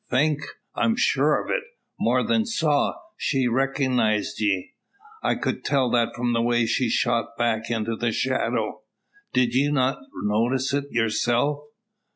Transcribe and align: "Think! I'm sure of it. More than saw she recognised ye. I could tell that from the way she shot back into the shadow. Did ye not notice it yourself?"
"Think! 0.09 0.41
I'm 0.73 0.95
sure 0.95 1.39
of 1.45 1.51
it. 1.51 1.61
More 1.99 2.23
than 2.23 2.43
saw 2.47 2.93
she 3.17 3.47
recognised 3.47 4.39
ye. 4.41 4.71
I 5.21 5.35
could 5.35 5.63
tell 5.63 5.91
that 5.91 6.15
from 6.15 6.33
the 6.33 6.41
way 6.41 6.65
she 6.65 6.89
shot 6.89 7.37
back 7.37 7.69
into 7.69 7.95
the 7.95 8.11
shadow. 8.11 8.81
Did 9.31 9.53
ye 9.53 9.69
not 9.69 9.99
notice 10.23 10.73
it 10.73 10.85
yourself?" 10.89 11.59